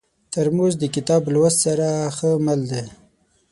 [0.31, 2.83] ترموز د کتاب لوست سره ښه مل دی.